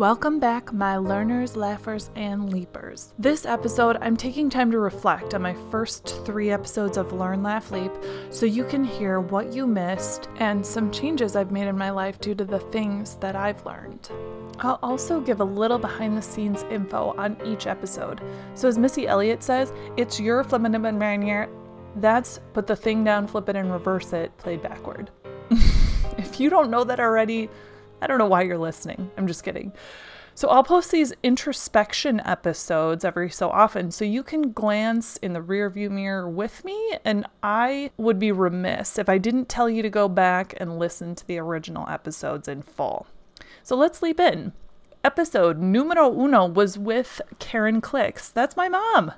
[0.00, 3.12] Welcome back, my learners, laughers, and leapers.
[3.18, 7.70] This episode, I'm taking time to reflect on my first three episodes of Learn, Laugh,
[7.70, 7.92] Leap
[8.30, 12.18] so you can hear what you missed and some changes I've made in my life
[12.18, 14.08] due to the things that I've learned.
[14.60, 18.22] I'll also give a little behind the scenes info on each episode.
[18.54, 21.50] So, as Missy Elliott says, it's your flippin' manier.
[21.96, 25.10] That's put the thing down, flip it, and reverse it, played backward.
[26.16, 27.50] if you don't know that already,
[28.00, 29.10] I don't know why you're listening.
[29.16, 29.72] I'm just kidding.
[30.34, 35.40] So I'll post these introspection episodes every so often so you can glance in the
[35.40, 39.90] rearview mirror with me and I would be remiss if I didn't tell you to
[39.90, 43.06] go back and listen to the original episodes in full.
[43.62, 44.52] So let's leap in.
[45.02, 48.30] Episode numero uno was with Karen Clicks.
[48.30, 49.12] That's my mom.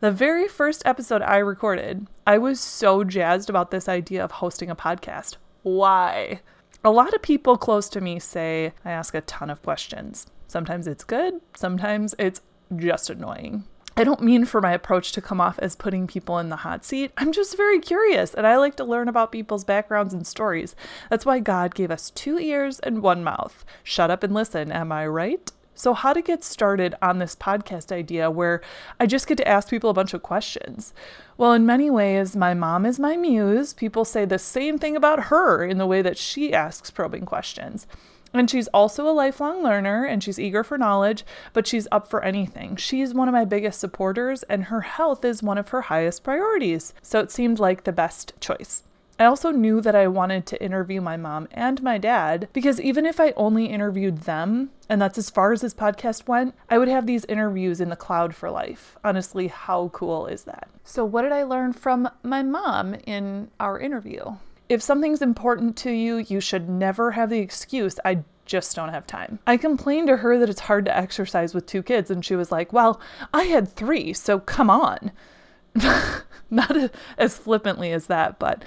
[0.00, 4.68] The very first episode I recorded, I was so jazzed about this idea of hosting
[4.68, 5.36] a podcast.
[5.62, 6.40] Why?
[6.84, 10.26] A lot of people close to me say I ask a ton of questions.
[10.48, 12.40] Sometimes it's good, sometimes it's
[12.74, 13.64] just annoying.
[13.96, 16.84] I don't mean for my approach to come off as putting people in the hot
[16.84, 17.12] seat.
[17.16, 20.74] I'm just very curious and I like to learn about people's backgrounds and stories.
[21.08, 23.64] That's why God gave us two ears and one mouth.
[23.84, 25.52] Shut up and listen, am I right?
[25.74, 28.60] So, how to get started on this podcast idea where
[29.00, 30.92] I just get to ask people a bunch of questions?
[31.36, 33.72] Well, in many ways, my mom is my muse.
[33.72, 37.86] People say the same thing about her in the way that she asks probing questions.
[38.34, 42.22] And she's also a lifelong learner and she's eager for knowledge, but she's up for
[42.22, 42.76] anything.
[42.76, 46.94] She's one of my biggest supporters, and her health is one of her highest priorities.
[47.02, 48.84] So it seemed like the best choice.
[49.18, 53.06] I also knew that I wanted to interview my mom and my dad because even
[53.06, 56.88] if I only interviewed them, and that's as far as this podcast went, I would
[56.88, 58.96] have these interviews in the cloud for life.
[59.04, 60.68] Honestly, how cool is that?
[60.84, 64.36] So, what did I learn from my mom in our interview?
[64.68, 69.06] If something's important to you, you should never have the excuse, I just don't have
[69.06, 69.38] time.
[69.46, 72.50] I complained to her that it's hard to exercise with two kids, and she was
[72.50, 73.00] like, Well,
[73.32, 75.12] I had three, so come on.
[76.56, 78.62] Not a, as flippantly as that, but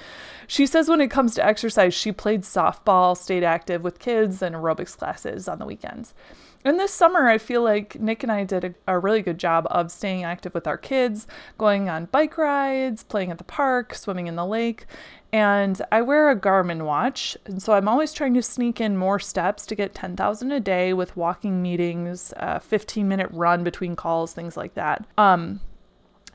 [0.47, 4.55] she says when it comes to exercise, she played softball, stayed active with kids, and
[4.55, 6.15] aerobics classes on the weekends.
[6.63, 9.67] And this summer, I feel like Nick and I did a, a, really good job
[9.69, 11.27] of staying active with our kids,
[11.59, 14.87] going on bike rides, playing at the park, swimming in the lake.
[15.31, 19.19] And I wear a Garmin watch, and so I'm always trying to sneak in more
[19.19, 24.33] steps to get 10,000 a day with walking meetings, a 15 minute run between calls,
[24.33, 25.05] things like that.
[25.19, 25.61] Um,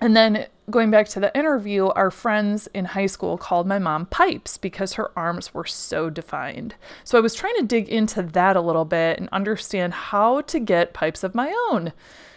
[0.00, 4.06] and then going back to the interview, our friends in high school called my mom
[4.06, 6.74] Pipes because her arms were so defined.
[7.04, 10.60] So I was trying to dig into that a little bit and understand how to
[10.60, 11.92] get pipes of my own.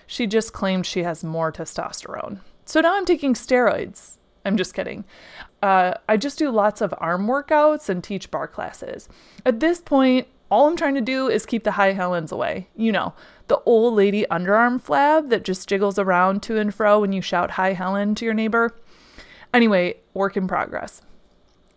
[0.07, 2.39] She just claimed she has more testosterone.
[2.65, 4.17] So now I'm taking steroids.
[4.45, 5.05] I'm just kidding.
[5.61, 9.07] Uh, I just do lots of arm workouts and teach bar classes.
[9.45, 12.67] At this point, all I'm trying to do is keep the high Helens away.
[12.75, 13.13] You know,
[13.47, 17.51] the old lady underarm flab that just jiggles around to and fro when you shout
[17.51, 18.75] Hi Helen to your neighbor.
[19.53, 21.01] Anyway, work in progress.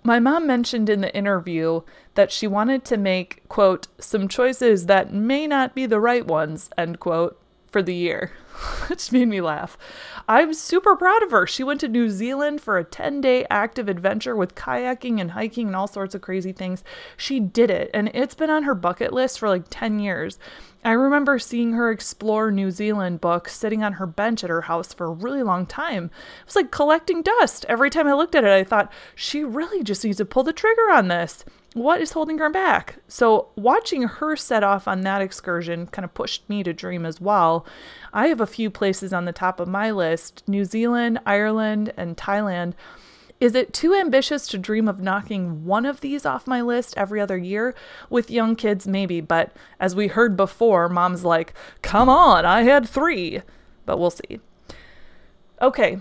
[0.02, 1.80] My mom mentioned in the interview
[2.14, 6.70] that she wanted to make, quote, some choices that may not be the right ones,
[6.78, 7.40] end quote,
[7.70, 8.32] for the year,
[8.88, 9.76] which made me laugh.
[10.28, 11.46] I'm super proud of her.
[11.46, 15.68] She went to New Zealand for a 10 day active adventure with kayaking and hiking
[15.68, 16.82] and all sorts of crazy things.
[17.16, 20.38] She did it, and it's been on her bucket list for like 10 years.
[20.84, 24.92] I remember seeing her explore New Zealand book sitting on her bench at her house
[24.92, 26.04] for a really long time.
[26.04, 27.66] It was like collecting dust.
[27.68, 30.52] Every time I looked at it, I thought, she really just needs to pull the
[30.52, 31.44] trigger on this
[31.76, 32.96] what is holding her back?
[33.06, 37.20] So, watching her set off on that excursion kind of pushed me to dream as
[37.20, 37.66] well.
[38.14, 42.16] I have a few places on the top of my list New Zealand, Ireland, and
[42.16, 42.72] Thailand.
[43.40, 47.20] Is it too ambitious to dream of knocking one of these off my list every
[47.20, 47.74] other year?
[48.08, 52.88] With young kids, maybe, but as we heard before, mom's like, come on, I had
[52.88, 53.42] three.
[53.84, 54.40] But we'll see.
[55.60, 55.98] Okay,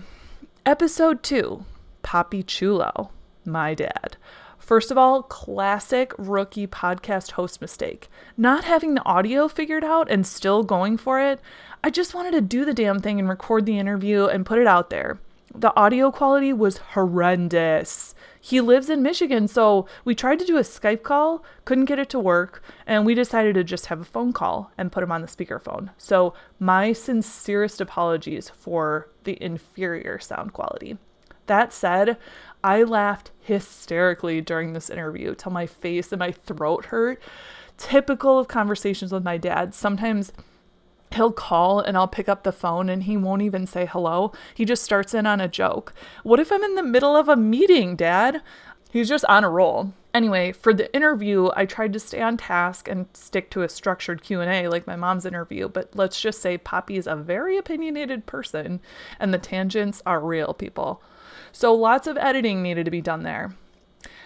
[0.64, 1.66] episode two
[2.02, 3.10] Papi Chulo,
[3.44, 4.16] my dad.
[4.66, 8.08] First of all, classic rookie podcast host mistake.
[8.36, 11.40] Not having the audio figured out and still going for it.
[11.84, 14.66] I just wanted to do the damn thing and record the interview and put it
[14.66, 15.20] out there.
[15.54, 18.16] The audio quality was horrendous.
[18.40, 22.10] He lives in Michigan, so we tried to do a Skype call, couldn't get it
[22.10, 25.20] to work, and we decided to just have a phone call and put him on
[25.20, 25.90] the speakerphone.
[25.96, 30.98] So, my sincerest apologies for the inferior sound quality.
[31.46, 32.16] That said,
[32.62, 37.22] I laughed hysterically during this interview till my face and my throat hurt.
[37.78, 39.74] Typical of conversations with my dad.
[39.74, 40.32] Sometimes
[41.14, 44.32] he'll call and I'll pick up the phone and he won't even say hello.
[44.54, 45.92] He just starts in on a joke.
[46.22, 48.42] What if I'm in the middle of a meeting, dad?
[48.90, 49.92] He's just on a roll.
[50.14, 54.22] Anyway, for the interview, I tried to stay on task and stick to a structured
[54.22, 58.80] Q&A like my mom's interview, but let's just say Poppy is a very opinionated person
[59.20, 61.02] and the tangents are real people.
[61.56, 63.54] So lots of editing needed to be done there.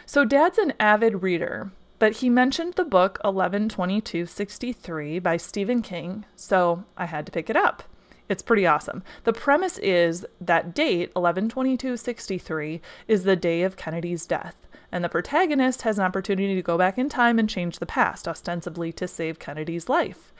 [0.04, 6.82] So dad's an avid reader, but he mentioned the book 112263 by Stephen King, so
[6.96, 7.84] I had to pick it up.
[8.28, 9.04] It's pretty awesome.
[9.22, 14.56] The premise is that date 112263 is the day of Kennedy's death
[14.90, 18.26] and the protagonist has an opportunity to go back in time and change the past,
[18.26, 20.32] ostensibly to save Kennedy's life.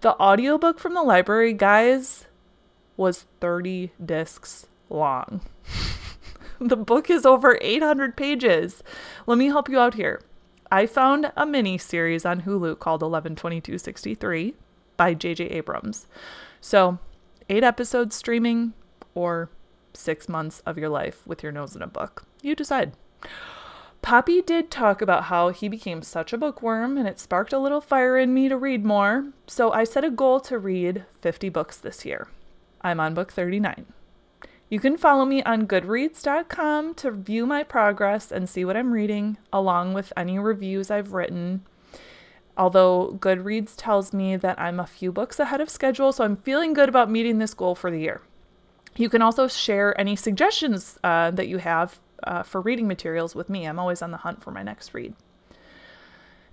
[0.00, 2.26] The audiobook from the library, guys,
[2.96, 5.40] was 30 discs long.
[6.60, 8.82] the book is over 800 pages.
[9.26, 10.20] Let me help you out here.
[10.70, 14.54] I found a mini series on Hulu called 112263
[14.96, 15.44] by J.J.
[15.44, 16.06] Abrams.
[16.60, 16.98] So,
[17.48, 18.72] eight episodes streaming
[19.14, 19.50] or
[19.94, 22.24] six months of your life with your nose in a book.
[22.42, 22.92] You decide.
[24.02, 27.80] Poppy did talk about how he became such a bookworm and it sparked a little
[27.80, 31.76] fire in me to read more, so I set a goal to read 50 books
[31.76, 32.28] this year.
[32.82, 33.86] I'm on book 39.
[34.68, 39.38] You can follow me on goodreads.com to view my progress and see what I'm reading,
[39.52, 41.64] along with any reviews I've written.
[42.56, 46.72] Although Goodreads tells me that I'm a few books ahead of schedule, so I'm feeling
[46.72, 48.22] good about meeting this goal for the year.
[48.96, 53.48] You can also share any suggestions uh, that you have uh, for reading materials with
[53.48, 53.66] me.
[53.66, 55.14] I'm always on the hunt for my next read.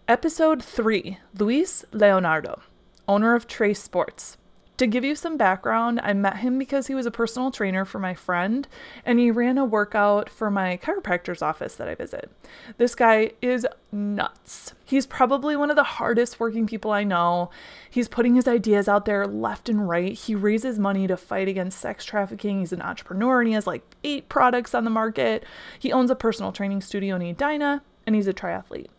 [0.07, 2.61] Episode 3 Luis Leonardo,
[3.07, 4.37] owner of Trace Sports.
[4.77, 7.99] To give you some background, I met him because he was a personal trainer for
[7.99, 8.67] my friend
[9.05, 12.31] and he ran a workout for my chiropractor's office that I visit.
[12.77, 14.73] This guy is nuts.
[14.83, 17.51] He's probably one of the hardest working people I know.
[17.87, 20.13] He's putting his ideas out there left and right.
[20.13, 22.59] He raises money to fight against sex trafficking.
[22.59, 25.45] He's an entrepreneur and he has like eight products on the market.
[25.77, 28.89] He owns a personal training studio in Edina and he's a triathlete.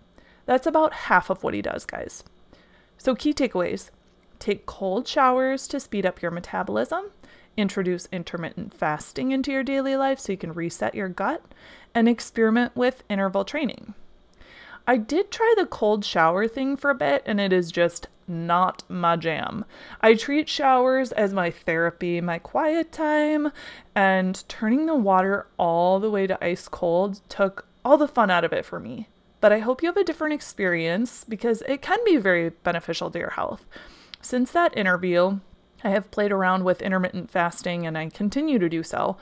[0.47, 2.23] That's about half of what he does, guys.
[2.97, 3.91] So, key takeaways
[4.45, 7.13] Take cold showers to speed up your metabolism.
[7.57, 11.43] Introduce intermittent fasting into your daily life so you can reset your gut
[11.95, 13.95] and experiment with interval training.
[14.87, 18.83] I did try the cold shower thing for a bit and it is just not
[18.87, 19.65] my jam.
[20.03, 23.51] I treat showers as my therapy, my quiet time,
[23.95, 28.45] and turning the water all the way to ice cold took all the fun out
[28.45, 29.09] of it for me.
[29.41, 33.19] But I hope you have a different experience because it can be very beneficial to
[33.19, 33.65] your health.
[34.25, 35.41] Since that interview,
[35.85, 39.19] I have played around with intermittent fasting and I continue to do so.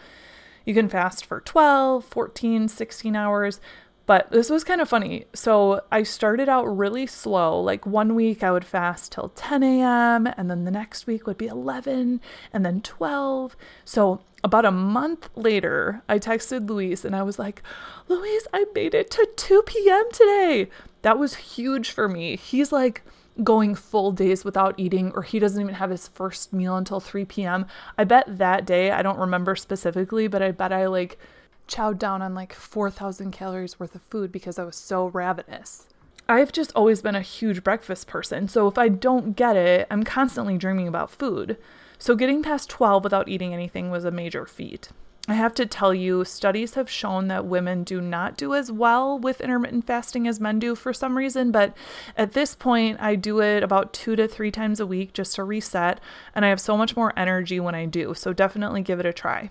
[0.65, 3.61] You can fast for 12, 14, 16 hours,
[4.07, 5.25] but this was kind of funny.
[5.35, 7.61] So I started out really slow.
[7.61, 11.37] Like one week I would fast till 10 a.m., and then the next week would
[11.37, 12.21] be 11,
[12.53, 13.57] and then 12.
[13.85, 17.61] So about a month later, I texted Luis and I was like,
[18.07, 20.05] Luis, I made it to 2 p.m.
[20.13, 20.69] today.
[21.03, 22.37] That was huge for me.
[22.37, 23.03] He's like,
[23.43, 27.25] going full days without eating or he doesn't even have his first meal until 3
[27.25, 27.67] p.m.
[27.97, 31.19] I bet that day, I don't remember specifically, but I bet I like
[31.67, 35.89] chowed down on like 4,000 calories worth of food because I was so ravenous.
[36.29, 40.03] I've just always been a huge breakfast person, so if I don't get it, I'm
[40.03, 41.57] constantly dreaming about food.
[41.99, 44.91] So getting past 12 without eating anything was a major feat.
[45.29, 49.17] I have to tell you, studies have shown that women do not do as well
[49.17, 51.77] with intermittent fasting as men do for some reason, but
[52.17, 55.45] at this point, I do it about two to three times a week just to
[55.45, 56.01] reset,
[56.35, 59.13] and I have so much more energy when I do, so definitely give it a
[59.13, 59.51] try.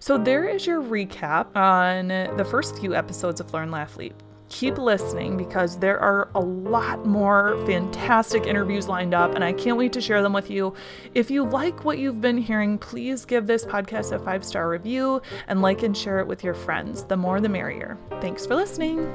[0.00, 4.14] So, there is your recap on the first few episodes of Learn Laugh Leap
[4.50, 9.78] keep listening because there are a lot more fantastic interviews lined up, and I can't
[9.78, 10.74] wait to share them with you.
[11.14, 15.22] If you like what you've been hearing, please give this podcast a five star review
[15.48, 17.04] and like and share it with your friends.
[17.04, 17.96] The more, the merrier.
[18.20, 19.08] Thanks for listening.